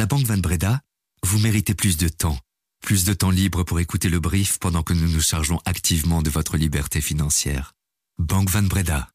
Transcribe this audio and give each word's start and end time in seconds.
la 0.00 0.06
Banque 0.06 0.24
Van 0.24 0.38
Breda, 0.38 0.80
vous 1.26 1.38
méritez 1.40 1.74
plus 1.74 1.98
de 1.98 2.08
temps. 2.08 2.38
Plus 2.80 3.04
de 3.04 3.12
temps 3.12 3.28
libre 3.28 3.64
pour 3.64 3.80
écouter 3.80 4.08
le 4.08 4.18
brief 4.18 4.58
pendant 4.58 4.82
que 4.82 4.94
nous 4.94 5.06
nous 5.06 5.20
chargeons 5.20 5.60
activement 5.66 6.22
de 6.22 6.30
votre 6.30 6.56
liberté 6.56 7.02
financière. 7.02 7.74
Banque 8.18 8.48
Van 8.48 8.62
Breda. 8.62 9.10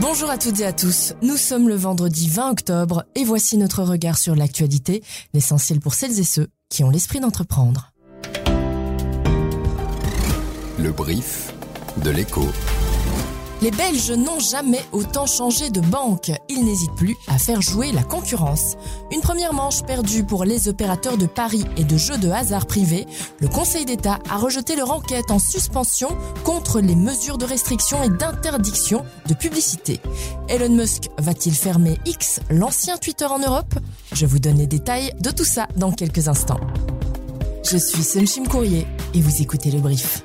Bonjour 0.00 0.30
à 0.30 0.36
toutes 0.36 0.58
et 0.58 0.66
à 0.66 0.72
tous. 0.72 1.14
Nous 1.22 1.36
sommes 1.36 1.68
le 1.68 1.76
vendredi 1.76 2.28
20 2.28 2.50
octobre 2.50 3.04
et 3.14 3.22
voici 3.22 3.56
notre 3.56 3.84
regard 3.84 4.18
sur 4.18 4.34
l'actualité, 4.34 5.04
l'essentiel 5.32 5.78
pour 5.78 5.94
celles 5.94 6.18
et 6.18 6.24
ceux 6.24 6.48
qui 6.70 6.82
ont 6.82 6.90
l'esprit 6.90 7.20
d'entreprendre. 7.20 7.92
Le 10.76 10.90
brief 10.90 11.54
de 11.98 12.10
l'écho. 12.10 12.48
Les 13.62 13.70
Belges 13.70 14.12
n'ont 14.12 14.40
jamais 14.40 14.82
autant 14.90 15.26
changé 15.26 15.68
de 15.68 15.80
banque. 15.80 16.32
Ils 16.48 16.64
n'hésitent 16.64 16.94
plus 16.96 17.14
à 17.28 17.36
faire 17.36 17.60
jouer 17.60 17.92
la 17.92 18.02
concurrence. 18.02 18.76
Une 19.12 19.20
première 19.20 19.52
manche 19.52 19.82
perdue 19.82 20.24
pour 20.24 20.44
les 20.44 20.68
opérateurs 20.68 21.18
de 21.18 21.26
paris 21.26 21.66
et 21.76 21.84
de 21.84 21.98
jeux 21.98 22.16
de 22.16 22.30
hasard 22.30 22.64
privés. 22.64 23.06
Le 23.38 23.48
Conseil 23.48 23.84
d'État 23.84 24.18
a 24.30 24.38
rejeté 24.38 24.76
leur 24.76 24.90
enquête 24.90 25.30
en 25.30 25.38
suspension 25.38 26.08
contre 26.42 26.80
les 26.80 26.94
mesures 26.94 27.36
de 27.36 27.44
restriction 27.44 28.02
et 28.02 28.08
d'interdiction 28.08 29.04
de 29.28 29.34
publicité. 29.34 30.00
Elon 30.48 30.74
Musk 30.74 31.10
va-t-il 31.18 31.54
fermer 31.54 31.98
X, 32.06 32.40
l'ancien 32.48 32.96
Twitter 32.96 33.26
en 33.26 33.40
Europe? 33.40 33.74
Je 34.12 34.24
vous 34.24 34.38
donne 34.38 34.56
les 34.56 34.66
détails 34.66 35.12
de 35.20 35.30
tout 35.30 35.44
ça 35.44 35.68
dans 35.76 35.92
quelques 35.92 36.28
instants. 36.28 36.60
Je 37.70 37.76
suis 37.76 38.02
Sunshim 38.02 38.48
Courrier 38.48 38.86
et 39.12 39.20
vous 39.20 39.42
écoutez 39.42 39.70
le 39.70 39.80
brief. 39.80 40.24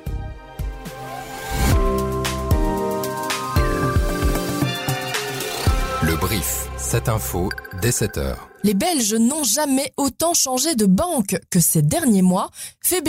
Cette 6.86 7.08
info 7.08 7.48
dès 7.82 7.90
7h. 7.90 8.36
Les 8.66 8.74
Belges 8.74 9.14
n'ont 9.14 9.44
jamais 9.44 9.92
autant 9.96 10.34
changé 10.34 10.74
de 10.74 10.86
banque 10.86 11.38
que 11.50 11.60
ces 11.60 11.82
derniers 11.82 12.20
mois. 12.20 12.50
Fait 12.82 13.00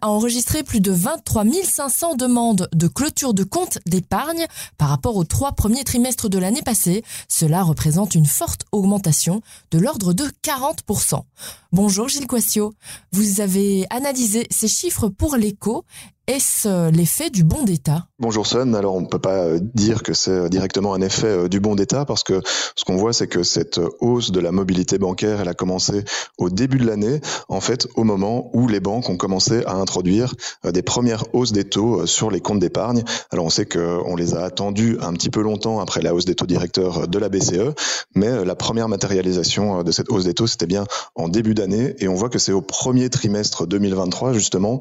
a 0.00 0.08
enregistré 0.08 0.64
plus 0.64 0.80
de 0.80 0.90
23 0.90 1.44
500 1.62 2.16
demandes 2.16 2.68
de 2.74 2.88
clôture 2.88 3.32
de 3.32 3.44
compte 3.44 3.78
d'épargne 3.86 4.46
par 4.78 4.88
rapport 4.88 5.14
aux 5.14 5.22
trois 5.22 5.52
premiers 5.52 5.84
trimestres 5.84 6.28
de 6.28 6.38
l'année 6.38 6.62
passée. 6.62 7.04
Cela 7.28 7.62
représente 7.62 8.16
une 8.16 8.26
forte 8.26 8.64
augmentation 8.72 9.42
de 9.70 9.78
l'ordre 9.78 10.12
de 10.12 10.24
40%. 10.42 11.22
Bonjour 11.70 12.08
Gilles 12.08 12.26
Quassio. 12.26 12.74
Vous 13.12 13.40
avez 13.40 13.86
analysé 13.90 14.48
ces 14.50 14.66
chiffres 14.66 15.08
pour 15.08 15.36
l'écho 15.36 15.84
est-ce 16.28 16.66
euh, 16.66 16.90
l'effet 16.90 17.30
du 17.30 17.44
bon 17.44 17.62
d'État? 17.62 18.08
Bonjour 18.18 18.48
Son. 18.48 18.74
Alors 18.74 18.96
on 18.96 19.00
ne 19.00 19.06
peut 19.06 19.20
pas 19.20 19.44
euh, 19.44 19.60
dire 19.62 20.02
que 20.02 20.12
c'est 20.12 20.32
euh, 20.32 20.48
directement 20.48 20.92
un 20.92 21.00
effet 21.00 21.48
du 21.48 21.60
bon 21.60 21.76
d'État 21.76 22.04
parce 22.04 22.24
que 22.24 22.42
ce 22.74 22.84
qu'on 22.84 22.96
voit 22.96 23.12
c'est 23.12 23.28
que 23.28 23.44
cette 23.44 23.80
hausse 24.00 24.32
de 24.32 24.40
la 24.40 24.50
mobilité 24.50 24.95
bancaire 24.98 25.40
elle 25.40 25.48
a 25.48 25.54
commencé 25.54 26.04
au 26.38 26.50
début 26.50 26.78
de 26.78 26.86
l'année 26.86 27.20
en 27.48 27.60
fait 27.60 27.86
au 27.96 28.04
moment 28.04 28.50
où 28.52 28.68
les 28.68 28.80
banques 28.80 29.08
ont 29.08 29.16
commencé 29.16 29.64
à 29.64 29.74
introduire 29.74 30.34
des 30.64 30.82
premières 30.82 31.24
hausses 31.34 31.52
des 31.52 31.64
taux 31.64 32.06
sur 32.06 32.30
les 32.30 32.40
comptes 32.40 32.58
d'épargne. 32.58 33.04
Alors 33.30 33.44
on 33.44 33.50
sait 33.50 33.66
qu'on 33.66 34.16
les 34.16 34.34
a 34.34 34.44
attendus 34.44 34.98
un 35.00 35.12
petit 35.12 35.30
peu 35.30 35.42
longtemps 35.42 35.80
après 35.80 36.02
la 36.02 36.14
hausse 36.14 36.24
des 36.24 36.34
taux 36.34 36.46
directeurs 36.46 37.08
de 37.08 37.18
la 37.18 37.28
BCE 37.28 37.74
mais 38.14 38.44
la 38.44 38.54
première 38.54 38.88
matérialisation 38.88 39.82
de 39.82 39.92
cette 39.92 40.10
hausse 40.10 40.24
des 40.24 40.34
taux 40.34 40.46
c'était 40.46 40.66
bien 40.66 40.84
en 41.14 41.28
début 41.28 41.54
d'année 41.54 41.94
et 41.98 42.08
on 42.08 42.14
voit 42.14 42.28
que 42.28 42.38
c'est 42.38 42.52
au 42.52 42.62
premier 42.62 43.10
trimestre 43.10 43.66
2023 43.66 44.32
justement 44.32 44.80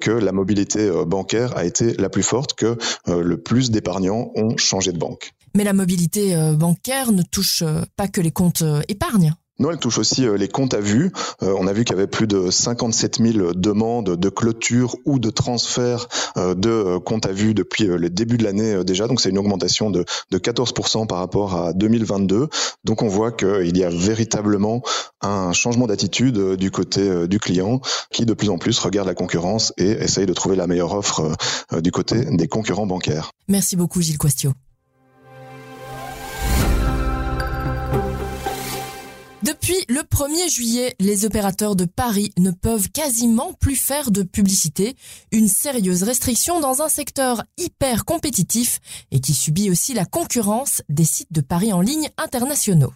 que 0.00 0.10
la 0.10 0.32
mobilité 0.32 0.88
euh, 0.88 1.04
bancaire 1.04 1.56
a 1.56 1.64
été 1.64 1.94
la 1.94 2.08
plus 2.08 2.22
forte, 2.22 2.54
que 2.54 2.76
euh, 3.08 3.22
le 3.22 3.36
plus 3.36 3.70
d'épargnants 3.70 4.30
ont 4.34 4.56
changé 4.56 4.92
de 4.92 4.98
banque. 4.98 5.32
Mais 5.54 5.64
la 5.64 5.72
mobilité 5.72 6.34
euh, 6.34 6.54
bancaire 6.54 7.12
ne 7.12 7.22
touche 7.22 7.62
pas 7.96 8.08
que 8.08 8.20
les 8.20 8.32
comptes 8.32 8.64
épargne. 8.88 9.34
Non, 9.58 9.70
elle 9.70 9.78
touche 9.78 9.98
aussi 9.98 10.26
les 10.36 10.48
comptes 10.48 10.74
à 10.74 10.80
vue. 10.80 11.12
on 11.40 11.66
a 11.66 11.72
vu 11.72 11.84
qu'il 11.84 11.94
y 11.94 11.98
avait 11.98 12.08
plus 12.08 12.26
de 12.26 12.50
57 12.50 13.18
000 13.20 13.54
demandes 13.54 14.16
de 14.16 14.28
clôture 14.28 14.96
ou 15.04 15.18
de 15.18 15.30
transfert 15.30 16.08
de 16.36 16.98
comptes 16.98 17.26
à 17.26 17.32
vue 17.32 17.54
depuis 17.54 17.84
le 17.84 18.10
début 18.10 18.36
de 18.36 18.44
l'année 18.44 18.84
déjà. 18.84 19.06
Donc 19.06 19.20
c'est 19.20 19.30
une 19.30 19.38
augmentation 19.38 19.90
de, 19.90 20.04
de 20.30 20.38
14% 20.38 21.06
par 21.06 21.18
rapport 21.18 21.54
à 21.54 21.72
2022. 21.72 22.48
Donc 22.84 23.02
on 23.02 23.08
voit 23.08 23.32
qu'il 23.32 23.76
y 23.76 23.84
a 23.84 23.90
véritablement 23.90 24.82
un 25.20 25.52
changement 25.52 25.86
d'attitude 25.86 26.38
euh, 26.38 26.56
du 26.56 26.70
côté 26.70 27.00
euh, 27.00 27.26
du 27.26 27.38
client 27.38 27.80
qui 28.10 28.26
de 28.26 28.34
plus 28.34 28.50
en 28.50 28.58
plus 28.58 28.78
regarde 28.78 29.08
la 29.08 29.14
concurrence 29.14 29.72
et 29.76 29.90
essaye 29.90 30.26
de 30.26 30.32
trouver 30.32 30.56
la 30.56 30.66
meilleure 30.66 30.92
offre 30.92 31.32
euh, 31.72 31.80
du 31.80 31.90
côté 31.90 32.24
des 32.24 32.48
concurrents 32.48 32.86
bancaires. 32.86 33.30
Merci 33.48 33.76
beaucoup 33.76 34.00
Gilles 34.00 34.18
Quastio. 34.18 34.52
Depuis 39.44 39.84
le 39.90 40.00
1er 40.00 40.48
juillet, 40.50 40.94
les 41.00 41.26
opérateurs 41.26 41.76
de 41.76 41.84
Paris 41.84 42.32
ne 42.38 42.50
peuvent 42.50 42.88
quasiment 42.88 43.52
plus 43.52 43.76
faire 43.76 44.10
de 44.10 44.22
publicité, 44.22 44.96
une 45.32 45.48
sérieuse 45.48 46.02
restriction 46.02 46.60
dans 46.60 46.80
un 46.80 46.88
secteur 46.88 47.44
hyper 47.58 48.06
compétitif 48.06 48.80
et 49.10 49.20
qui 49.20 49.34
subit 49.34 49.68
aussi 49.68 49.92
la 49.92 50.06
concurrence 50.06 50.80
des 50.88 51.04
sites 51.04 51.30
de 51.30 51.42
paris 51.42 51.74
en 51.74 51.82
ligne 51.82 52.08
internationaux. 52.16 52.94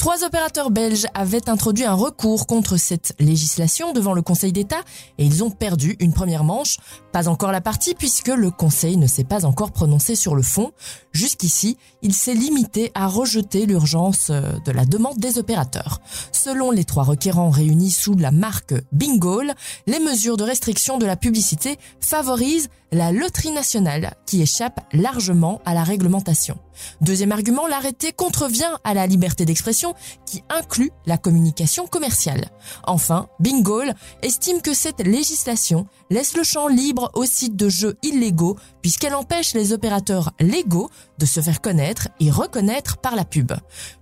Trois 0.00 0.24
opérateurs 0.24 0.70
belges 0.70 1.06
avaient 1.12 1.50
introduit 1.50 1.84
un 1.84 1.92
recours 1.92 2.46
contre 2.46 2.78
cette 2.78 3.14
législation 3.18 3.92
devant 3.92 4.14
le 4.14 4.22
Conseil 4.22 4.50
d'État 4.50 4.80
et 5.18 5.26
ils 5.26 5.44
ont 5.44 5.50
perdu 5.50 5.96
une 6.00 6.14
première 6.14 6.42
manche. 6.42 6.78
Pas 7.12 7.28
encore 7.28 7.52
la 7.52 7.60
partie 7.60 7.94
puisque 7.94 8.28
le 8.28 8.50
Conseil 8.50 8.96
ne 8.96 9.06
s'est 9.06 9.24
pas 9.24 9.44
encore 9.44 9.72
prononcé 9.72 10.14
sur 10.14 10.34
le 10.34 10.40
fond. 10.40 10.72
Jusqu'ici, 11.12 11.76
il 12.00 12.14
s'est 12.14 12.32
limité 12.32 12.90
à 12.94 13.08
rejeter 13.08 13.66
l'urgence 13.66 14.28
euh, 14.30 14.52
de 14.64 14.72
la 14.72 14.86
demande 14.86 15.18
des 15.18 15.36
opérateurs. 15.36 16.00
Selon 16.32 16.70
les 16.70 16.84
trois 16.84 17.04
requérants 17.04 17.50
réunis 17.50 17.90
sous 17.90 18.16
la 18.16 18.30
marque 18.30 18.72
Bingol, 18.92 19.52
les 19.86 19.98
mesures 19.98 20.38
de 20.38 20.44
restriction 20.44 20.96
de 20.96 21.04
la 21.04 21.16
publicité 21.16 21.76
favorisent 22.00 22.70
la 22.90 23.12
loterie 23.12 23.52
nationale 23.52 24.14
qui 24.24 24.40
échappe 24.40 24.80
largement 24.94 25.60
à 25.66 25.74
la 25.74 25.84
réglementation. 25.84 26.56
Deuxième 27.00 27.32
argument, 27.32 27.66
l'arrêté 27.66 28.12
contrevient 28.12 28.72
à 28.84 28.94
la 28.94 29.06
liberté 29.06 29.44
d'expression 29.44 29.94
qui 30.26 30.42
inclut 30.48 30.90
la 31.06 31.18
communication 31.18 31.86
commerciale. 31.86 32.50
Enfin, 32.84 33.28
Bingol 33.40 33.94
estime 34.22 34.62
que 34.62 34.74
cette 34.74 35.06
législation 35.06 35.86
laisse 36.10 36.36
le 36.36 36.44
champ 36.44 36.68
libre 36.68 37.10
aux 37.14 37.24
sites 37.24 37.56
de 37.56 37.68
jeux 37.68 37.96
illégaux 38.02 38.56
puisqu'elle 38.82 39.14
empêche 39.14 39.54
les 39.54 39.72
opérateurs 39.72 40.32
légaux 40.40 40.90
de 41.18 41.26
se 41.26 41.40
faire 41.40 41.60
connaître 41.60 42.08
et 42.18 42.30
reconnaître 42.30 42.98
par 42.98 43.16
la 43.16 43.24
pub. 43.24 43.52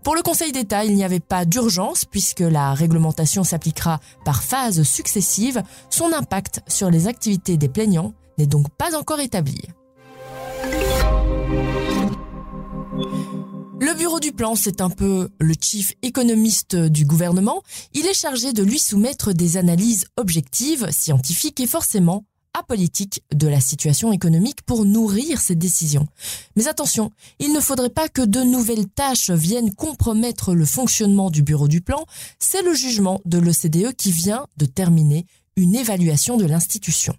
Pour 0.03 0.15
le 0.15 0.22
Conseil 0.22 0.53
d'État, 0.53 0.84
il 0.84 0.94
n'y 0.94 1.05
avait 1.05 1.21
pas 1.21 1.44
d'urgence 1.44 2.05
puisque 2.05 2.41
la 2.41 2.75
réglementation 2.75 3.44
s'appliquera 3.44 4.00
par 4.25 4.43
phases 4.43 4.83
successives. 4.83 5.62
Son 5.91 6.12
impact 6.12 6.61
sur 6.69 6.91
les 6.91 7.06
activités 7.06 7.56
des 7.56 7.69
plaignants 7.69 8.15
n'est 8.38 8.47
donc 8.47 8.69
pas 8.71 8.97
encore 8.97 9.21
établi. 9.21 9.61
Le 13.81 13.94
bureau 13.94 14.19
du 14.19 14.33
plan, 14.33 14.56
c'est 14.56 14.81
un 14.81 14.91
peu 14.91 15.28
le 15.39 15.55
chief 15.61 15.93
économiste 16.03 16.75
du 16.75 17.05
gouvernement. 17.05 17.62
Il 17.94 18.06
est 18.06 18.15
chargé 18.15 18.53
de 18.53 18.65
lui 18.65 18.81
soumettre 18.81 19.33
des 19.33 19.56
analyses 19.56 20.06
objectives, 20.16 20.91
scientifiques 20.91 21.61
et 21.61 21.66
forcément 21.69 22.25
apolitiques 22.55 23.22
de 23.33 23.47
la 23.47 23.61
situation 23.61 24.11
économique 24.11 24.62
pour 24.62 24.84
nourrir 24.84 25.41
ses 25.41 25.55
décisions. 25.55 26.09
Mais 26.56 26.67
attention, 26.67 27.12
il 27.38 27.53
ne 27.53 27.61
faudrait 27.61 27.88
pas 27.91 28.09
que 28.09 28.22
de 28.22 28.41
nouvelles 28.41 28.88
tâches 28.88 29.31
viennent 29.31 29.72
compromettre 29.72 30.55
le 30.55 30.65
fonctionnement 30.65 31.31
du 31.31 31.43
bureau 31.43 31.69
du 31.69 31.81
plan. 31.81 32.05
C'est 32.41 32.62
le 32.62 32.75
jugement 32.75 33.21
de 33.27 33.38
l'OCDE 33.38 33.93
qui 33.93 34.11
vient 34.11 34.47
de 34.56 34.67
terminer 34.67 35.25
une 35.59 35.75
évaluation 35.75 36.37
de 36.37 36.47
l'institution. 36.47 37.15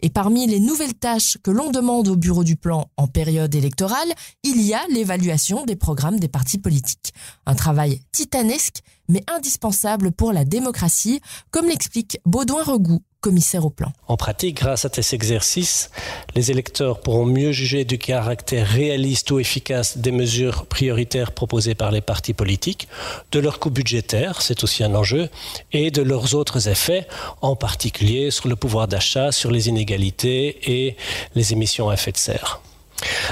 Et 0.00 0.10
parmi 0.10 0.46
les 0.46 0.60
nouvelles 0.60 0.94
tâches 0.94 1.38
que 1.42 1.50
l'on 1.50 1.70
demande 1.70 2.08
au 2.08 2.16
bureau 2.16 2.42
du 2.42 2.56
plan 2.56 2.88
en 2.96 3.06
période 3.06 3.54
électorale, 3.54 4.12
il 4.42 4.60
y 4.62 4.74
a 4.74 4.80
l'évaluation 4.88 5.64
des 5.64 5.76
programmes 5.76 6.18
des 6.18 6.28
partis 6.28 6.58
politiques. 6.58 7.12
Un 7.46 7.54
travail 7.54 8.00
titanesque 8.10 8.80
mais 9.12 9.22
indispensable 9.32 10.10
pour 10.10 10.32
la 10.32 10.44
démocratie, 10.44 11.20
comme 11.50 11.66
l'explique 11.66 12.18
Baudouin 12.24 12.64
Regout, 12.64 13.02
commissaire 13.20 13.64
au 13.64 13.70
plan. 13.70 13.92
En 14.08 14.16
pratique, 14.16 14.56
grâce 14.56 14.84
à 14.84 14.88
ces 14.90 15.14
exercices, 15.14 15.90
les 16.34 16.50
électeurs 16.50 17.00
pourront 17.00 17.26
mieux 17.26 17.52
juger 17.52 17.84
du 17.84 17.98
caractère 17.98 18.66
réaliste 18.66 19.30
ou 19.30 19.38
efficace 19.38 19.98
des 19.98 20.10
mesures 20.10 20.66
prioritaires 20.66 21.32
proposées 21.32 21.76
par 21.76 21.92
les 21.92 22.00
partis 22.00 22.34
politiques, 22.34 22.88
de 23.30 23.38
leur 23.38 23.60
coût 23.60 23.70
budgétaire, 23.70 24.42
c'est 24.42 24.64
aussi 24.64 24.82
un 24.82 24.94
enjeu, 24.94 25.28
et 25.72 25.90
de 25.90 26.02
leurs 26.02 26.34
autres 26.34 26.68
effets, 26.68 27.06
en 27.42 27.54
particulier 27.54 28.30
sur 28.30 28.48
le 28.48 28.56
pouvoir 28.56 28.88
d'achat, 28.88 29.30
sur 29.30 29.50
les 29.50 29.68
inégalités 29.68 30.58
et 30.72 30.96
les 31.34 31.52
émissions 31.52 31.90
à 31.90 31.94
effet 31.94 32.12
de 32.12 32.16
serre. 32.16 32.60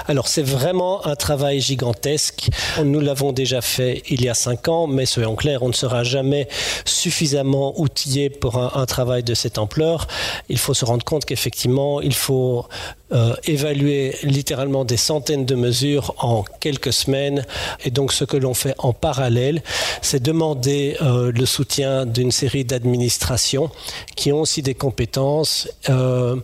Alors 0.09 0.29
c'est 0.29 0.43
vraiment 0.43 1.07
un 1.07 1.17
travail 1.17 1.61
gigantesque. 1.61 2.49
Nous 2.83 3.01
l'avons 3.01 3.33
déjà 3.33 3.61
fait 3.61 4.03
il 4.09 4.23
y 4.23 4.29
a 4.29 4.35
cinq 4.35 4.69
ans, 4.69 4.87
mais 4.87 5.07
soyons 5.07 5.37
clairs, 5.37 5.63
on 5.63 5.69
ne 5.69 5.75
sera 5.75 6.05
jamais 6.05 6.49
suffisamment 6.85 7.79
outillé 7.81 8.31
pour 8.31 8.59
un, 8.59 8.87
travail 8.87 9.23
de 9.23 9.35
cette 9.35 9.59
ampleur. 9.59 10.07
Il 10.49 10.59
faut 10.59 10.75
se 10.75 10.85
rendre 10.85 11.05
compte 11.05 11.25
qu'effectivement, 11.25 12.01
il 12.01 12.15
faut 12.15 12.67
euh, 13.13 13.35
évaluer 13.45 14.17
littéralement 14.23 14.85
des 14.85 14.97
centaines 14.97 15.45
de 15.45 15.55
mesures 15.55 16.15
en 16.19 16.45
quelques 16.61 16.93
semaines. 16.93 17.45
Et 17.85 17.91
donc 17.91 18.13
ce 18.13 18.25
que 18.25 18.37
l'on 18.37 18.55
fait 18.55 18.75
en 18.79 18.93
parallèle, 18.93 19.63
c'est 20.01 20.23
demander 20.23 20.97
euh, 21.03 21.33
le 21.33 21.47
soutien 21.47 22.07
d'une 22.07 22.31
série 22.31 22.65
d'administrations 22.65 23.71
qui 24.17 24.33
ont 24.33 24.41
aussi 24.41 24.63
des 24.63 24.75
compétences 24.75 25.69
euh, 25.89 26.37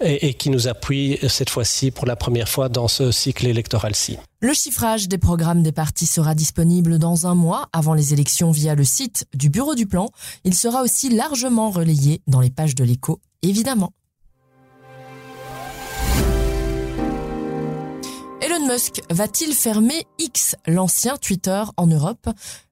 et 0.00 0.34
qui 0.34 0.50
nous 0.50 0.68
appuient 0.68 1.18
cette 1.28 1.50
fois-ci 1.50 1.90
pour 1.90 2.06
la 2.06 2.16
première 2.16 2.48
fois 2.48 2.55
dans 2.68 2.88
ce 2.88 3.10
cycle 3.10 3.46
électoral-ci. 3.46 4.18
Le 4.40 4.52
chiffrage 4.52 5.08
des 5.08 5.18
programmes 5.18 5.62
des 5.62 5.72
partis 5.72 6.06
sera 6.06 6.34
disponible 6.34 6.98
dans 6.98 7.26
un 7.26 7.34
mois 7.34 7.68
avant 7.72 7.94
les 7.94 8.12
élections 8.12 8.50
via 8.50 8.74
le 8.74 8.84
site 8.84 9.26
du 9.34 9.50
Bureau 9.50 9.74
du 9.74 9.86
Plan. 9.86 10.08
Il 10.44 10.54
sera 10.54 10.82
aussi 10.82 11.14
largement 11.14 11.70
relayé 11.70 12.22
dans 12.26 12.40
les 12.40 12.50
pages 12.50 12.74
de 12.74 12.84
l'écho, 12.84 13.20
évidemment. 13.42 13.92
Elon 18.56 18.68
Musk 18.68 19.02
va-t-il 19.10 19.52
fermer 19.54 20.06
X, 20.18 20.56
l'ancien 20.66 21.16
Twitter 21.16 21.62
en 21.76 21.86
Europe? 21.86 22.28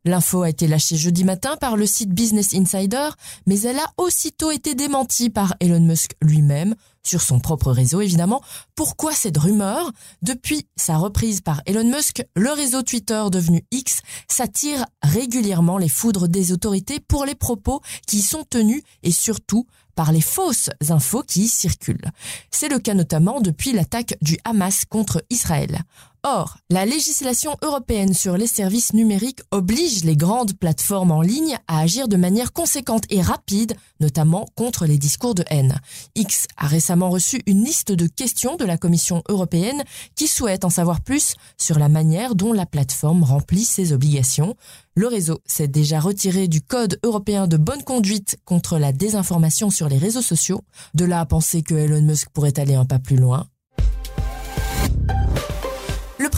L'info 0.06 0.42
a 0.42 0.48
été 0.48 0.66
lâchée 0.66 0.96
jeudi 0.96 1.24
matin 1.24 1.56
par 1.60 1.76
le 1.76 1.84
site 1.84 2.10
Business 2.10 2.54
Insider, 2.54 3.10
mais 3.46 3.60
elle 3.62 3.78
a 3.78 3.92
aussitôt 3.98 4.50
été 4.50 4.74
démentie 4.74 5.30
par 5.30 5.54
Elon 5.60 5.80
Musk 5.80 6.12
lui-même, 6.22 6.74
sur 7.02 7.20
son 7.20 7.38
propre 7.38 7.70
réseau 7.70 8.00
évidemment. 8.00 8.40
Pourquoi 8.74 9.12
cette 9.12 9.36
rumeur? 9.36 9.92
Depuis 10.22 10.66
sa 10.76 10.96
reprise 10.96 11.42
par 11.42 11.60
Elon 11.66 11.84
Musk, 11.84 12.24
le 12.34 12.50
réseau 12.50 12.82
Twitter 12.82 13.22
devenu 13.30 13.64
X 13.70 14.00
s'attire 14.26 14.86
régulièrement 15.02 15.76
les 15.76 15.90
foudres 15.90 16.28
des 16.28 16.52
autorités 16.52 17.00
pour 17.00 17.26
les 17.26 17.34
propos 17.34 17.82
qui 18.06 18.18
y 18.18 18.22
sont 18.22 18.44
tenus 18.48 18.82
et 19.02 19.12
surtout 19.12 19.66
par 19.94 20.12
les 20.12 20.20
fausses 20.20 20.70
infos 20.88 21.22
qui 21.22 21.42
y 21.42 21.48
circulent. 21.48 22.10
C'est 22.50 22.68
le 22.68 22.78
cas 22.78 22.94
notamment 22.94 23.40
depuis 23.40 23.72
l'attaque 23.72 24.16
du 24.22 24.38
Hamas 24.44 24.84
contre 24.84 25.24
Israël. 25.30 25.80
Or, 26.26 26.56
la 26.70 26.86
législation 26.86 27.54
européenne 27.60 28.14
sur 28.14 28.38
les 28.38 28.46
services 28.46 28.94
numériques 28.94 29.42
oblige 29.50 30.04
les 30.04 30.16
grandes 30.16 30.54
plateformes 30.54 31.10
en 31.10 31.20
ligne 31.20 31.58
à 31.68 31.80
agir 31.80 32.08
de 32.08 32.16
manière 32.16 32.54
conséquente 32.54 33.04
et 33.10 33.20
rapide, 33.20 33.74
notamment 34.00 34.46
contre 34.54 34.86
les 34.86 34.96
discours 34.96 35.34
de 35.34 35.44
haine. 35.50 35.78
X 36.14 36.46
a 36.56 36.66
récemment 36.66 37.10
reçu 37.10 37.42
une 37.44 37.62
liste 37.62 37.92
de 37.92 38.06
questions 38.06 38.56
de 38.56 38.64
la 38.64 38.78
Commission 38.78 39.22
européenne 39.28 39.84
qui 40.16 40.26
souhaite 40.26 40.64
en 40.64 40.70
savoir 40.70 41.02
plus 41.02 41.34
sur 41.58 41.78
la 41.78 41.90
manière 41.90 42.34
dont 42.34 42.54
la 42.54 42.64
plateforme 42.64 43.22
remplit 43.22 43.66
ses 43.66 43.92
obligations. 43.92 44.56
Le 44.94 45.08
réseau 45.08 45.42
s'est 45.44 45.68
déjà 45.68 46.00
retiré 46.00 46.48
du 46.48 46.62
Code 46.62 46.98
européen 47.02 47.46
de 47.46 47.58
bonne 47.58 47.82
conduite 47.82 48.38
contre 48.46 48.78
la 48.78 48.92
désinformation 48.92 49.68
sur 49.68 49.90
les 49.90 49.98
réseaux 49.98 50.22
sociaux. 50.22 50.62
De 50.94 51.04
là 51.04 51.20
à 51.20 51.26
penser 51.26 51.60
que 51.60 51.74
Elon 51.74 52.00
Musk 52.00 52.30
pourrait 52.30 52.58
aller 52.58 52.76
un 52.76 52.86
pas 52.86 52.98
plus 52.98 53.16
loin. 53.16 53.46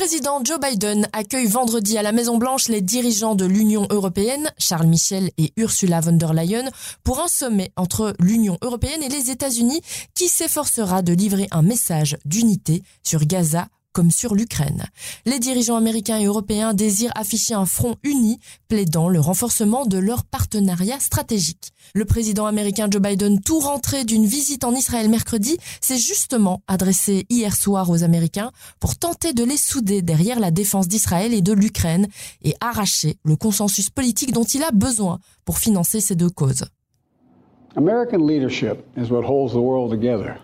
Le 0.06 0.08
président 0.08 0.40
Joe 0.44 0.60
Biden 0.60 1.08
accueille 1.12 1.48
vendredi 1.48 1.98
à 1.98 2.02
la 2.02 2.12
Maison-Blanche 2.12 2.68
les 2.68 2.80
dirigeants 2.80 3.34
de 3.34 3.44
l'Union 3.44 3.88
européenne, 3.90 4.52
Charles 4.56 4.86
Michel 4.86 5.32
et 5.36 5.52
Ursula 5.56 5.98
von 5.98 6.12
der 6.12 6.32
Leyen, 6.32 6.70
pour 7.02 7.20
un 7.20 7.26
sommet 7.26 7.72
entre 7.74 8.14
l'Union 8.20 8.56
européenne 8.62 9.02
et 9.02 9.08
les 9.08 9.32
États-Unis 9.32 9.80
qui 10.14 10.28
s'efforcera 10.28 11.02
de 11.02 11.12
livrer 11.12 11.48
un 11.50 11.62
message 11.62 12.18
d'unité 12.24 12.84
sur 13.02 13.26
Gaza 13.26 13.66
comme 13.96 14.10
sur 14.10 14.34
l'Ukraine. 14.34 14.84
Les 15.24 15.38
dirigeants 15.38 15.76
américains 15.76 16.18
et 16.18 16.26
européens 16.26 16.74
désirent 16.74 17.14
afficher 17.14 17.54
un 17.54 17.64
front 17.64 17.96
uni, 18.02 18.38
plaidant 18.68 19.08
le 19.08 19.20
renforcement 19.20 19.86
de 19.86 19.96
leur 19.96 20.26
partenariat 20.26 21.00
stratégique. 21.00 21.72
Le 21.94 22.04
président 22.04 22.44
américain 22.44 22.88
Joe 22.90 23.00
Biden, 23.00 23.40
tout 23.40 23.58
rentré 23.58 24.04
d'une 24.04 24.26
visite 24.26 24.64
en 24.64 24.74
Israël 24.74 25.08
mercredi, 25.08 25.56
s'est 25.80 25.96
justement 25.96 26.60
adressé 26.68 27.24
hier 27.30 27.56
soir 27.56 27.88
aux 27.88 28.02
Américains 28.02 28.52
pour 28.80 28.98
tenter 28.98 29.32
de 29.32 29.44
les 29.44 29.56
souder 29.56 30.02
derrière 30.02 30.40
la 30.40 30.50
défense 30.50 30.88
d'Israël 30.88 31.32
et 31.32 31.40
de 31.40 31.54
l'Ukraine 31.54 32.06
et 32.42 32.54
arracher 32.60 33.16
le 33.24 33.36
consensus 33.36 33.88
politique 33.88 34.32
dont 34.32 34.44
il 34.44 34.62
a 34.62 34.72
besoin 34.72 35.20
pour 35.46 35.58
financer 35.58 36.02
ces 36.02 36.16
deux 36.16 36.28
causes. 36.28 36.66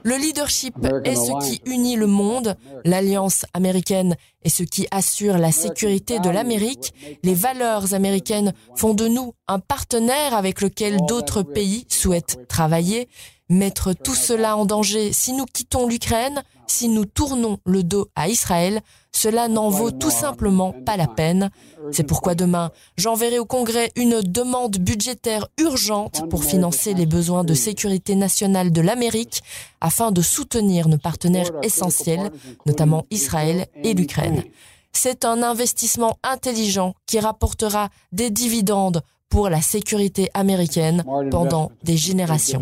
Le 0.04 0.18
leadership 0.18 0.76
est 1.04 1.14
ce 1.14 1.48
qui 1.48 1.62
unit 1.64 1.96
le 1.96 2.06
monde. 2.06 2.56
L'alliance 2.84 3.46
américaine 3.54 4.16
est 4.44 4.50
ce 4.50 4.62
qui 4.62 4.86
assure 4.90 5.38
la 5.38 5.50
sécurité 5.50 6.18
de 6.18 6.28
l'Amérique. 6.28 6.92
Les 7.22 7.32
valeurs 7.32 7.94
américaines 7.94 8.52
font 8.76 8.92
de 8.92 9.08
nous 9.08 9.32
un 9.48 9.60
partenaire 9.60 10.34
avec 10.34 10.60
lequel 10.60 10.98
d'autres 11.08 11.42
pays 11.42 11.86
souhaitent 11.88 12.46
travailler. 12.48 13.08
Mettre 13.48 13.94
tout 13.94 14.14
cela 14.14 14.58
en 14.58 14.66
danger 14.66 15.14
si 15.14 15.32
nous 15.32 15.46
quittons 15.46 15.86
l'Ukraine, 15.86 16.42
si 16.66 16.88
nous 16.88 17.06
tournons 17.06 17.58
le 17.64 17.82
dos 17.82 18.08
à 18.14 18.28
Israël, 18.28 18.82
cela 19.14 19.48
n'en 19.48 19.68
vaut 19.68 19.90
tout 19.90 20.10
simplement 20.10 20.72
pas 20.72 20.96
la 20.96 21.06
peine. 21.06 21.50
C'est 21.90 22.06
pourquoi 22.06 22.34
demain, 22.34 22.70
j'enverrai 22.96 23.38
au 23.38 23.44
Congrès 23.44 23.90
une 23.96 24.20
demande 24.22 24.78
budgétaire 24.78 25.46
urgente 25.58 26.28
pour 26.30 26.44
financer 26.44 26.94
les 26.94 27.06
besoins 27.06 27.44
de 27.44 27.54
sécurité 27.54 28.14
nationale 28.14 28.72
de 28.72 28.80
l'Amérique 28.80 29.42
afin 29.80 30.12
de 30.12 30.22
soutenir 30.22 30.88
nos 30.88 30.98
partenaires 30.98 31.50
essentiels, 31.62 32.30
notamment 32.66 33.04
Israël 33.10 33.66
et 33.84 33.94
l'Ukraine. 33.94 34.44
C'est 34.92 35.24
un 35.24 35.42
investissement 35.42 36.18
intelligent 36.22 36.94
qui 37.06 37.18
rapportera 37.18 37.88
des 38.12 38.30
dividendes 38.30 39.02
pour 39.28 39.48
la 39.48 39.62
sécurité 39.62 40.28
américaine 40.34 41.04
pendant 41.30 41.72
des 41.82 41.96
générations. 41.96 42.60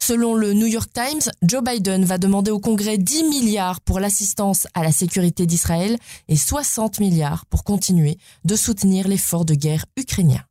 Selon 0.00 0.34
le 0.34 0.54
New 0.54 0.66
York 0.66 0.90
Times, 0.92 1.30
Joe 1.42 1.62
Biden 1.62 2.04
va 2.04 2.18
demander 2.18 2.50
au 2.50 2.60
Congrès 2.60 2.98
10 2.98 3.24
milliards 3.24 3.80
pour 3.80 4.00
l'assistance 4.00 4.66
à 4.74 4.82
la 4.82 4.92
sécurité 4.92 5.44
d'Israël 5.44 5.98
et 6.28 6.36
60 6.36 7.00
milliards 7.00 7.44
pour 7.46 7.64
continuer 7.64 8.16
de 8.44 8.56
soutenir 8.56 9.06
l'effort 9.06 9.44
de 9.44 9.54
guerre 9.54 9.84
ukrainien. 9.96 10.47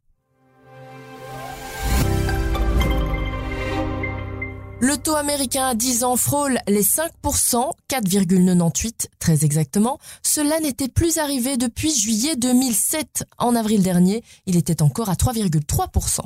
Le 4.79 4.95
taux 4.95 5.15
américain 5.15 5.65
à 5.65 5.73
10 5.73 6.03
ans 6.03 6.17
frôle 6.17 6.59
les 6.67 6.83
5%, 6.83 7.71
4,98 7.89 9.07
très 9.17 9.43
exactement. 9.43 9.97
Cela 10.21 10.59
n'était 10.59 10.87
plus 10.87 11.17
arrivé 11.17 11.57
depuis 11.57 11.91
juillet 11.91 12.35
2007. 12.35 13.23
En 13.39 13.55
avril 13.55 13.81
dernier, 13.81 14.23
il 14.45 14.55
était 14.55 14.83
encore 14.83 15.09
à 15.09 15.15
3,3%. 15.15 16.19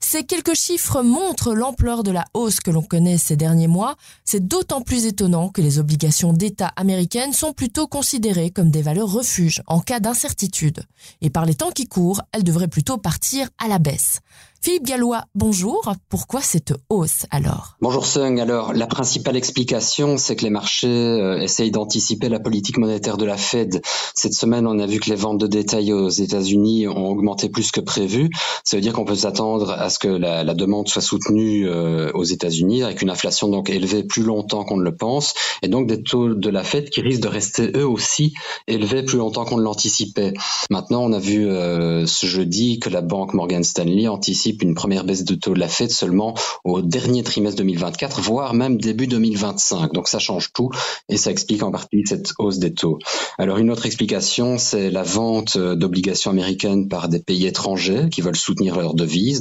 Ces 0.00 0.24
quelques 0.24 0.54
chiffres 0.54 1.02
montrent 1.02 1.54
l'ampleur 1.54 2.02
de 2.02 2.10
la 2.10 2.26
hausse 2.34 2.60
que 2.60 2.70
l'on 2.70 2.82
connaît 2.82 3.16
ces 3.16 3.36
derniers 3.36 3.68
mois. 3.68 3.96
C'est 4.26 4.46
d'autant 4.46 4.82
plus 4.82 5.06
étonnant 5.06 5.48
que 5.48 5.62
les 5.62 5.78
obligations 5.78 6.34
d'État 6.34 6.72
américaines 6.76 7.32
sont 7.32 7.54
plutôt 7.54 7.86
considérées 7.86 8.50
comme 8.50 8.70
des 8.70 8.82
valeurs 8.82 9.10
refuges 9.10 9.62
en 9.66 9.80
cas 9.80 9.98
d'incertitude. 9.98 10.84
Et 11.22 11.30
par 11.30 11.46
les 11.46 11.54
temps 11.54 11.70
qui 11.70 11.86
courent, 11.86 12.20
elles 12.32 12.44
devraient 12.44 12.68
plutôt 12.68 12.98
partir 12.98 13.48
à 13.56 13.66
la 13.66 13.78
baisse. 13.78 14.20
Philippe 14.64 14.86
Gallois, 14.86 15.24
bonjour. 15.34 15.92
Pourquoi 16.08 16.40
cette 16.40 16.72
hausse 16.88 17.26
alors? 17.30 17.76
Bonjour 17.82 18.06
Sung. 18.06 18.40
Alors, 18.40 18.72
la 18.72 18.86
principale 18.86 19.36
explication, 19.36 20.16
c'est 20.16 20.36
que 20.36 20.42
les 20.42 20.48
marchés 20.48 20.86
euh, 20.88 21.38
essayent 21.38 21.70
d'anticiper 21.70 22.30
la 22.30 22.40
politique 22.40 22.78
monétaire 22.78 23.18
de 23.18 23.26
la 23.26 23.36
Fed. 23.36 23.82
Cette 24.14 24.32
semaine, 24.32 24.66
on 24.66 24.78
a 24.78 24.86
vu 24.86 25.00
que 25.00 25.10
les 25.10 25.16
ventes 25.16 25.36
de 25.36 25.46
détail 25.46 25.92
aux 25.92 26.08
États-Unis 26.08 26.88
ont 26.88 27.08
augmenté 27.08 27.50
plus 27.50 27.72
que 27.72 27.80
prévu. 27.82 28.30
Ça 28.64 28.78
veut 28.78 28.80
dire 28.80 28.94
qu'on 28.94 29.04
peut 29.04 29.14
s'attendre 29.14 29.70
à 29.70 29.90
ce 29.90 29.98
que 29.98 30.08
la, 30.08 30.44
la 30.44 30.54
demande 30.54 30.88
soit 30.88 31.02
soutenue 31.02 31.68
euh, 31.68 32.10
aux 32.14 32.24
États-Unis 32.24 32.84
avec 32.84 33.02
une 33.02 33.10
inflation 33.10 33.48
donc 33.48 33.68
élevée 33.68 34.02
plus 34.02 34.22
longtemps 34.22 34.64
qu'on 34.64 34.78
ne 34.78 34.84
le 34.84 34.96
pense 34.96 35.34
et 35.60 35.68
donc 35.68 35.88
des 35.88 36.02
taux 36.02 36.32
de 36.32 36.48
la 36.48 36.64
Fed 36.64 36.88
qui 36.88 37.02
risquent 37.02 37.24
de 37.24 37.28
rester 37.28 37.70
eux 37.76 37.86
aussi 37.86 38.32
élevés 38.66 39.02
plus 39.02 39.18
longtemps 39.18 39.44
qu'on 39.44 39.58
ne 39.58 39.62
l'anticipait. 39.62 40.32
Maintenant, 40.70 41.02
on 41.02 41.12
a 41.12 41.18
vu 41.18 41.46
euh, 41.46 42.06
ce 42.06 42.24
jeudi 42.24 42.78
que 42.78 42.88
la 42.88 43.02
banque 43.02 43.34
Morgan 43.34 43.62
Stanley 43.62 44.08
anticipe 44.08 44.53
une 44.62 44.74
première 44.74 45.04
baisse 45.04 45.24
de 45.24 45.34
taux 45.34 45.54
de 45.54 45.58
la 45.58 45.68
Fed 45.68 45.90
seulement 45.90 46.34
au 46.64 46.82
dernier 46.82 47.22
trimestre 47.22 47.58
2024, 47.58 48.20
voire 48.20 48.54
même 48.54 48.78
début 48.78 49.06
2025. 49.06 49.92
Donc 49.92 50.08
ça 50.08 50.18
change 50.18 50.52
tout 50.52 50.70
et 51.08 51.16
ça 51.16 51.30
explique 51.30 51.62
en 51.62 51.70
partie 51.70 52.02
cette 52.06 52.32
hausse 52.38 52.58
des 52.58 52.74
taux. 52.74 52.98
Alors 53.38 53.58
une 53.58 53.70
autre 53.70 53.86
explication, 53.86 54.58
c'est 54.58 54.90
la 54.90 55.02
vente 55.02 55.58
d'obligations 55.58 56.30
américaines 56.30 56.88
par 56.88 57.08
des 57.08 57.20
pays 57.20 57.46
étrangers 57.46 58.08
qui 58.10 58.20
veulent 58.20 58.36
soutenir 58.36 58.76
leurs 58.76 58.94
devises. 58.94 59.40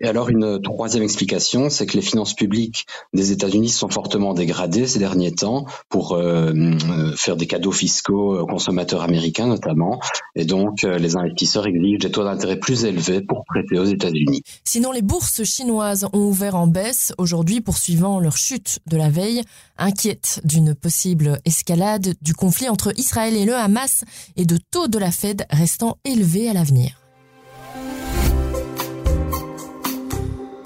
Et 0.00 0.08
alors 0.08 0.30
une 0.30 0.60
troisième 0.62 1.02
explication, 1.02 1.68
c'est 1.68 1.86
que 1.86 1.96
les 1.96 2.02
finances 2.02 2.34
publiques 2.34 2.86
des 3.12 3.32
États-Unis 3.32 3.68
sont 3.68 3.88
fortement 3.88 4.32
dégradées 4.32 4.86
ces 4.86 4.98
derniers 4.98 5.34
temps 5.34 5.66
pour 5.88 6.12
euh, 6.12 6.52
euh, 6.54 7.12
faire 7.16 7.36
des 7.36 7.46
cadeaux 7.46 7.72
fiscaux 7.72 8.38
aux 8.38 8.46
consommateurs 8.46 9.02
américains 9.02 9.46
notamment. 9.46 10.00
Et 10.34 10.46
donc 10.46 10.84
euh, 10.84 10.98
les 10.98 11.16
investisseurs 11.16 11.66
exigent 11.66 11.98
des 11.98 12.10
taux 12.10 12.24
d'intérêt 12.24 12.58
plus 12.58 12.84
élevés 12.84 13.20
pour 13.20 13.44
prêter 13.44 13.78
aux 13.78 13.84
États-Unis. 13.84 14.42
Sinon, 14.64 14.92
les 14.92 15.02
bourses 15.02 15.44
chinoises 15.44 16.06
ont 16.12 16.20
ouvert 16.20 16.54
en 16.54 16.66
baisse 16.66 17.12
aujourd'hui 17.18 17.60
poursuivant 17.60 18.20
leur 18.20 18.36
chute 18.36 18.78
de 18.86 18.96
la 18.96 19.10
veille, 19.10 19.42
inquiète 19.76 20.40
d'une 20.44 20.74
possible 20.74 21.40
escalade 21.44 22.14
du 22.22 22.34
conflit 22.34 22.68
entre 22.68 22.92
Israël 22.98 23.36
et 23.36 23.44
le 23.44 23.54
Hamas 23.54 24.04
et 24.36 24.46
de 24.46 24.58
taux 24.70 24.88
de 24.88 24.98
la 24.98 25.10
Fed 25.10 25.44
restant 25.50 25.98
élevés 26.04 26.48
à 26.48 26.54
l'avenir. 26.54 26.99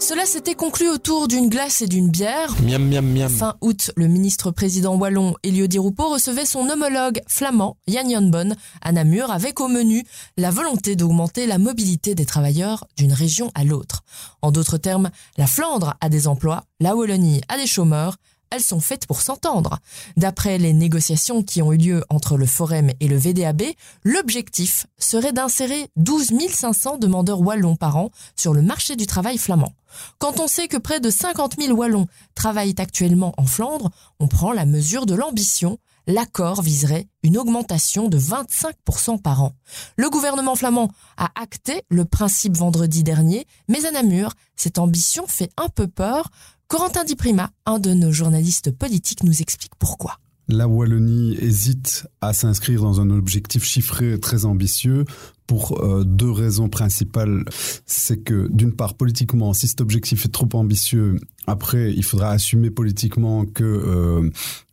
Cela 0.06 0.26
s'était 0.26 0.54
conclu 0.54 0.90
autour 0.90 1.28
d'une 1.28 1.48
glace 1.48 1.80
et 1.80 1.86
d'une 1.86 2.10
bière. 2.10 2.54
Miam, 2.60 2.86
miam, 2.86 3.10
miam. 3.10 3.30
Fin 3.30 3.54
août, 3.62 3.90
le 3.96 4.06
ministre-président 4.06 4.96
wallon 4.96 5.34
Elio 5.42 5.66
Di 5.66 5.78
Rupo 5.78 6.10
recevait 6.10 6.44
son 6.44 6.68
homologue 6.68 7.22
flamand 7.26 7.78
Jan 7.88 8.10
Jonbon 8.10 8.54
à 8.82 8.92
Namur 8.92 9.30
avec 9.30 9.62
au 9.62 9.68
menu 9.68 10.04
la 10.36 10.50
volonté 10.50 10.94
d'augmenter 10.94 11.46
la 11.46 11.56
mobilité 11.56 12.14
des 12.14 12.26
travailleurs 12.26 12.84
d'une 12.98 13.14
région 13.14 13.50
à 13.54 13.64
l'autre. 13.64 14.02
En 14.42 14.52
d'autres 14.52 14.76
termes, 14.76 15.08
la 15.38 15.46
Flandre 15.46 15.94
a 16.02 16.10
des 16.10 16.28
emplois, 16.28 16.64
la 16.80 16.94
Wallonie 16.94 17.40
a 17.48 17.56
des 17.56 17.66
chômeurs, 17.66 18.18
elles 18.50 18.60
sont 18.60 18.80
faites 18.80 19.06
pour 19.06 19.22
s'entendre. 19.22 19.78
D'après 20.18 20.58
les 20.58 20.74
négociations 20.74 21.42
qui 21.42 21.62
ont 21.62 21.72
eu 21.72 21.78
lieu 21.78 22.04
entre 22.10 22.36
le 22.36 22.44
Forum 22.44 22.90
et 23.00 23.08
le 23.08 23.16
VDAB, 23.16 23.62
l'objectif 24.04 24.86
serait 24.98 25.32
d'insérer 25.32 25.88
12 25.96 26.30
500 26.50 26.98
demandeurs 26.98 27.40
wallons 27.40 27.76
par 27.76 27.96
an 27.96 28.10
sur 28.36 28.52
le 28.52 28.60
marché 28.60 28.96
du 28.96 29.06
travail 29.06 29.38
flamand. 29.38 29.72
Quand 30.18 30.40
on 30.40 30.46
sait 30.46 30.68
que 30.68 30.76
près 30.76 31.00
de 31.00 31.10
50 31.10 31.56
000 31.60 31.76
wallons 31.76 32.06
travaillent 32.34 32.74
actuellement 32.78 33.34
en 33.36 33.46
Flandre, 33.46 33.90
on 34.20 34.28
prend 34.28 34.52
la 34.52 34.66
mesure 34.66 35.06
de 35.06 35.14
l'ambition 35.14 35.78
l'accord 36.06 36.62
viserait 36.62 37.08
une 37.22 37.38
augmentation 37.38 38.08
de 38.08 38.18
25% 38.18 39.20
par 39.20 39.42
an. 39.42 39.52
Le 39.96 40.10
gouvernement 40.10 40.56
flamand 40.56 40.90
a 41.16 41.30
acté 41.40 41.82
le 41.88 42.04
principe 42.04 42.56
vendredi 42.56 43.02
dernier, 43.02 43.46
mais 43.68 43.86
à 43.86 43.90
Namur, 43.90 44.32
cette 44.56 44.78
ambition 44.78 45.26
fait 45.26 45.50
un 45.56 45.68
peu 45.68 45.86
peur. 45.86 46.30
Corentin 46.68 47.04
Di 47.04 47.16
Prima, 47.16 47.50
un 47.66 47.78
de 47.78 47.94
nos 47.94 48.12
journalistes 48.12 48.70
politiques, 48.70 49.22
nous 49.22 49.42
explique 49.42 49.74
pourquoi. 49.78 50.18
La 50.48 50.68
Wallonie 50.68 51.36
hésite 51.40 52.06
à 52.20 52.34
s'inscrire 52.34 52.82
dans 52.82 53.00
un 53.00 53.08
objectif 53.08 53.64
chiffré 53.64 54.20
très 54.20 54.44
ambitieux 54.44 55.06
pour 55.46 55.82
euh, 55.82 56.04
deux 56.04 56.30
raisons 56.30 56.68
principales. 56.68 57.44
C'est 57.86 58.18
que 58.18 58.48
d'une 58.50 58.72
part, 58.72 58.94
politiquement, 58.94 59.52
si 59.52 59.68
cet 59.68 59.80
objectif 59.80 60.24
est 60.24 60.32
trop 60.32 60.48
ambitieux, 60.54 61.18
après, 61.46 61.92
il 61.92 62.02
faudra 62.02 62.30
assumer 62.30 62.70
politiquement 62.70 63.44
que 63.44 63.64
euh, 63.64 64.30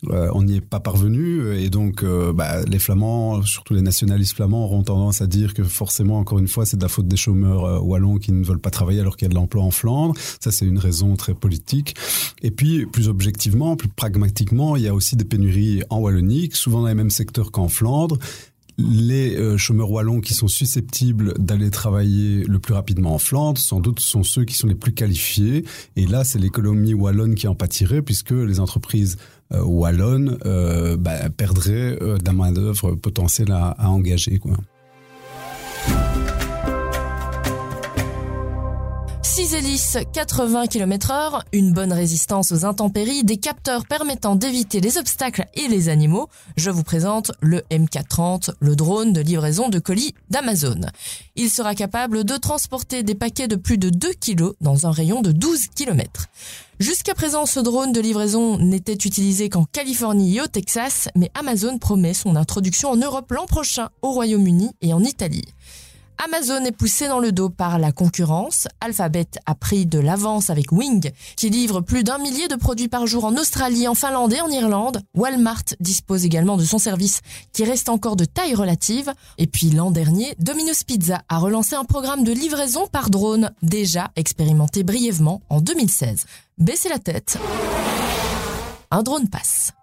euh, 0.09 0.31
on 0.33 0.43
n'y 0.43 0.55
est 0.55 0.61
pas 0.61 0.79
parvenu, 0.79 1.53
et 1.57 1.69
donc 1.69 2.05
bah, 2.05 2.63
les 2.63 2.79
Flamands, 2.79 3.41
surtout 3.43 3.73
les 3.73 3.81
nationalistes 3.81 4.35
flamands, 4.37 4.63
auront 4.63 4.83
tendance 4.83 5.21
à 5.21 5.27
dire 5.27 5.53
que 5.53 5.63
forcément, 5.63 6.17
encore 6.17 6.39
une 6.39 6.47
fois, 6.47 6.65
c'est 6.65 6.77
de 6.77 6.81
la 6.81 6.87
faute 6.87 7.09
des 7.09 7.17
chômeurs 7.17 7.85
wallons 7.85 8.19
qui 8.19 8.31
ne 8.31 8.43
veulent 8.45 8.61
pas 8.61 8.69
travailler 8.69 9.01
alors 9.01 9.17
qu'il 9.17 9.25
y 9.25 9.29
a 9.29 9.33
de 9.33 9.35
l'emploi 9.35 9.63
en 9.63 9.71
Flandre. 9.71 10.15
Ça, 10.39 10.51
c'est 10.51 10.65
une 10.65 10.79
raison 10.79 11.17
très 11.17 11.33
politique. 11.33 11.95
Et 12.41 12.51
puis, 12.51 12.85
plus 12.85 13.09
objectivement, 13.09 13.75
plus 13.75 13.89
pragmatiquement, 13.89 14.77
il 14.77 14.83
y 14.83 14.87
a 14.87 14.93
aussi 14.93 15.17
des 15.17 15.25
pénuries 15.25 15.83
en 15.89 15.99
Wallonie, 15.99 16.49
souvent 16.53 16.81
dans 16.81 16.87
les 16.87 16.95
mêmes 16.95 17.09
secteurs 17.09 17.51
qu'en 17.51 17.67
Flandre 17.67 18.17
les 18.89 19.35
euh, 19.35 19.57
chômeurs 19.57 19.91
wallons 19.91 20.21
qui 20.21 20.33
sont 20.33 20.47
susceptibles 20.47 21.33
d'aller 21.37 21.69
travailler 21.69 22.43
le 22.43 22.59
plus 22.59 22.73
rapidement 22.73 23.13
en 23.13 23.17
Flandre, 23.17 23.59
sans 23.59 23.79
doute 23.79 23.99
sont 23.99 24.23
ceux 24.23 24.45
qui 24.45 24.55
sont 24.55 24.67
les 24.67 24.75
plus 24.75 24.93
qualifiés. 24.93 25.65
Et 25.95 26.07
là, 26.07 26.23
c'est 26.23 26.39
l'économie 26.39 26.93
wallonne 26.93 27.35
qui 27.35 27.47
en 27.47 27.55
pâtirait, 27.55 28.01
puisque 28.01 28.31
les 28.31 28.59
entreprises 28.59 29.17
euh, 29.53 29.63
wallonnes 29.63 30.37
euh, 30.45 30.97
bah, 30.97 31.29
perdraient 31.29 31.97
euh, 32.01 32.17
de 32.17 32.25
la 32.25 32.33
main-d'œuvre 32.33 32.95
potentielle 32.95 33.51
à, 33.51 33.69
à 33.71 33.89
engager. 33.89 34.39
Quoi. 34.39 34.57
6 39.41 39.55
hélices, 39.55 39.97
80 40.13 40.67
km 40.67 41.09
heure, 41.09 41.43
une 41.51 41.73
bonne 41.73 41.93
résistance 41.93 42.51
aux 42.51 42.63
intempéries, 42.63 43.23
des 43.23 43.37
capteurs 43.37 43.87
permettant 43.87 44.35
d'éviter 44.35 44.81
les 44.81 44.99
obstacles 44.99 45.47
et 45.55 45.67
les 45.67 45.89
animaux. 45.89 46.29
Je 46.57 46.69
vous 46.69 46.83
présente 46.83 47.31
le 47.41 47.63
MK30, 47.71 48.51
le 48.59 48.75
drone 48.75 49.13
de 49.13 49.21
livraison 49.21 49.69
de 49.69 49.79
colis 49.79 50.13
d'Amazon. 50.29 50.81
Il 51.35 51.49
sera 51.49 51.73
capable 51.73 52.23
de 52.23 52.37
transporter 52.37 53.01
des 53.01 53.15
paquets 53.15 53.47
de 53.47 53.55
plus 53.55 53.79
de 53.79 53.89
2 53.89 54.11
kg 54.13 54.51
dans 54.61 54.85
un 54.85 54.91
rayon 54.91 55.23
de 55.23 55.31
12 55.31 55.69
km. 55.75 56.27
Jusqu'à 56.79 57.15
présent, 57.15 57.47
ce 57.47 57.59
drone 57.59 57.93
de 57.93 57.99
livraison 57.99 58.59
n'était 58.59 58.93
utilisé 58.93 59.49
qu'en 59.49 59.65
Californie 59.65 60.37
et 60.37 60.41
au 60.41 60.47
Texas, 60.47 61.09
mais 61.15 61.31
Amazon 61.33 61.79
promet 61.79 62.13
son 62.13 62.35
introduction 62.35 62.91
en 62.91 62.95
Europe 62.95 63.31
l'an 63.31 63.47
prochain, 63.47 63.89
au 64.03 64.11
Royaume-Uni 64.11 64.69
et 64.81 64.93
en 64.93 65.03
Italie. 65.03 65.45
Amazon 66.23 66.63
est 66.65 66.71
poussé 66.71 67.07
dans 67.07 67.17
le 67.17 67.31
dos 67.31 67.49
par 67.49 67.79
la 67.79 67.91
concurrence. 67.91 68.67
Alphabet 68.79 69.25
a 69.47 69.55
pris 69.55 69.87
de 69.87 69.97
l'avance 69.97 70.51
avec 70.51 70.71
Wing, 70.71 71.09
qui 71.35 71.49
livre 71.49 71.81
plus 71.81 72.03
d'un 72.03 72.19
millier 72.19 72.47
de 72.47 72.55
produits 72.55 72.89
par 72.89 73.07
jour 73.07 73.25
en 73.25 73.35
Australie, 73.37 73.87
en 73.87 73.95
Finlande 73.95 74.31
et 74.31 74.39
en 74.39 74.49
Irlande. 74.49 75.01
Walmart 75.15 75.63
dispose 75.79 76.23
également 76.23 76.57
de 76.57 76.63
son 76.63 76.77
service, 76.77 77.21
qui 77.53 77.63
reste 77.63 77.89
encore 77.89 78.15
de 78.15 78.25
taille 78.25 78.53
relative. 78.53 79.11
Et 79.39 79.47
puis 79.47 79.71
l'an 79.71 79.89
dernier, 79.89 80.35
Domino's 80.37 80.83
Pizza 80.83 81.23
a 81.27 81.39
relancé 81.39 81.73
un 81.73 81.85
programme 81.85 82.23
de 82.23 82.33
livraison 82.33 82.85
par 82.85 83.09
drone, 83.09 83.51
déjà 83.63 84.11
expérimenté 84.15 84.83
brièvement 84.83 85.41
en 85.49 85.59
2016. 85.59 86.25
Baissez 86.59 86.89
la 86.89 86.99
tête. 86.99 87.39
Un 88.91 89.01
drone 89.01 89.27
passe. 89.27 89.73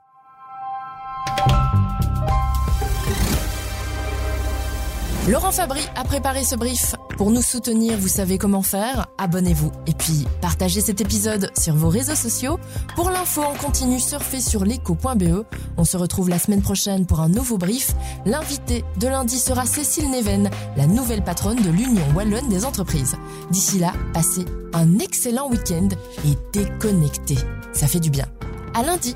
Laurent 5.28 5.52
Fabry 5.52 5.82
a 5.94 6.04
préparé 6.04 6.42
ce 6.42 6.56
brief. 6.56 6.94
Pour 7.18 7.30
nous 7.30 7.42
soutenir, 7.42 7.98
vous 7.98 8.08
savez 8.08 8.38
comment 8.38 8.62
faire. 8.62 9.08
Abonnez-vous 9.18 9.70
et 9.86 9.92
puis 9.92 10.24
partagez 10.40 10.80
cet 10.80 11.02
épisode 11.02 11.50
sur 11.58 11.74
vos 11.74 11.90
réseaux 11.90 12.14
sociaux. 12.14 12.58
Pour 12.94 13.10
l'info 13.10 13.42
en 13.42 13.52
continu, 13.52 14.00
surfez 14.00 14.40
sur 14.40 14.64
l'écho.be. 14.64 15.44
On 15.76 15.84
se 15.84 15.98
retrouve 15.98 16.30
la 16.30 16.38
semaine 16.38 16.62
prochaine 16.62 17.04
pour 17.04 17.20
un 17.20 17.28
nouveau 17.28 17.58
brief. 17.58 17.92
L'invité 18.24 18.86
de 18.98 19.06
lundi 19.06 19.38
sera 19.38 19.66
Cécile 19.66 20.10
Neven, 20.10 20.48
la 20.78 20.86
nouvelle 20.86 21.22
patronne 21.22 21.60
de 21.60 21.68
l'Union 21.68 22.04
Wallonne 22.14 22.48
des 22.48 22.64
entreprises. 22.64 23.16
D'ici 23.50 23.78
là, 23.78 23.92
passez 24.14 24.46
un 24.72 24.98
excellent 24.98 25.50
week-end 25.50 25.90
et 26.24 26.38
déconnectez. 26.54 27.38
Ça 27.74 27.86
fait 27.86 28.00
du 28.00 28.08
bien. 28.08 28.24
À 28.72 28.82
lundi. 28.82 29.14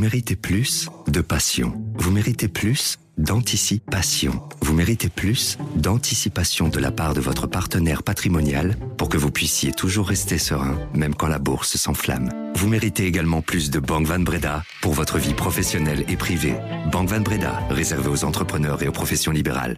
Méritez 0.00 0.34
plus 0.34 0.88
de 1.08 1.20
passion. 1.20 1.74
Vous 1.96 2.10
méritez 2.10 2.48
plus 2.48 2.98
d'anticipation. 3.18 4.42
Vous 4.62 4.72
méritez 4.72 5.10
plus 5.10 5.58
d'anticipation 5.76 6.68
de 6.68 6.78
la 6.78 6.90
part 6.90 7.12
de 7.12 7.20
votre 7.20 7.46
partenaire 7.46 8.02
patrimonial 8.02 8.76
pour 8.96 9.10
que 9.10 9.18
vous 9.18 9.30
puissiez 9.30 9.72
toujours 9.72 10.08
rester 10.08 10.38
serein, 10.38 10.78
même 10.94 11.14
quand 11.14 11.28
la 11.28 11.38
bourse 11.38 11.76
s'enflamme. 11.76 12.30
Vous 12.54 12.66
méritez 12.66 13.06
également 13.06 13.42
plus 13.42 13.70
de 13.70 13.78
Banque 13.78 14.06
Van 14.06 14.18
Breda 14.18 14.62
pour 14.80 14.94
votre 14.94 15.18
vie 15.18 15.34
professionnelle 15.34 16.04
et 16.08 16.16
privée. 16.16 16.54
Banque 16.90 17.08
Van 17.08 17.20
Breda, 17.20 17.60
réservée 17.68 18.08
aux 18.08 18.24
entrepreneurs 18.24 18.82
et 18.82 18.88
aux 18.88 18.92
professions 18.92 19.32
libérales. 19.32 19.76